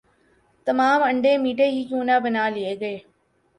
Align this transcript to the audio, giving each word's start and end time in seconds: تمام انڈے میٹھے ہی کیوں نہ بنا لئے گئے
تمام 0.67 0.99
انڈے 1.03 1.33
میٹھے 1.43 1.67
ہی 1.73 1.81
کیوں 1.87 2.03
نہ 2.03 2.15
بنا 2.23 2.47
لئے 2.55 2.73
گئے 2.79 2.97